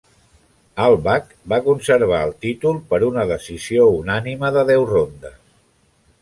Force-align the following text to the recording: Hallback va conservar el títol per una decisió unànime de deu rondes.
Hallback 0.85 1.35
va 1.53 1.59
conservar 1.67 2.21
el 2.29 2.33
títol 2.45 2.79
per 2.95 3.01
una 3.09 3.27
decisió 3.33 3.87
unànime 3.99 4.51
de 4.57 4.65
deu 4.73 4.89
rondes. 4.95 5.39